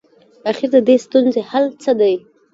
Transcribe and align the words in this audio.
اخر 0.49 0.67
ددې 0.73 0.95
ستونزي 1.05 1.41
حل 1.49 1.65
څه 1.83 1.91
دی؟ 1.99 2.13